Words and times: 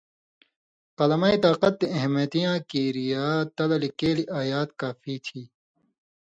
قلمَیں 0.97 1.41
طاقت 1.43 1.73
تے 1.79 1.85
اہمیتی 1.97 2.39
یاں 2.43 2.57
کریا 2.69 3.25
تلہ 3.55 3.77
لکیلیۡ 3.83 4.31
آیات 4.41 4.69
کافی 4.81 5.15
تھی۔ 5.25 5.41